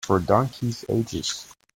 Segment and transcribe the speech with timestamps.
[0.03, 1.45] For donkeys' ages.